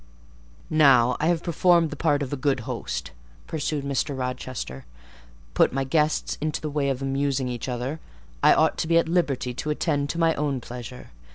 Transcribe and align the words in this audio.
"Now 0.71 1.15
I 1.19 1.27
have 1.27 1.43
performed 1.43 1.91
the 1.91 1.95
part 1.95 2.23
of 2.23 2.33
a 2.33 2.35
good 2.35 2.61
host," 2.61 3.11
pursued 3.45 3.85
Mr. 3.85 4.17
Rochester, 4.17 4.87
"put 5.53 5.73
my 5.73 5.83
guests 5.83 6.39
into 6.41 6.59
the 6.59 6.71
way 6.71 6.89
of 6.89 7.03
amusing 7.03 7.47
each 7.47 7.69
other, 7.69 7.99
I 8.41 8.51
ought 8.55 8.79
to 8.79 8.87
be 8.87 8.97
at 8.97 9.07
liberty 9.07 9.53
to 9.53 9.69
attend 9.69 10.09
to 10.09 10.19
my 10.19 10.33
own 10.33 10.59
pleasure. 10.59 11.11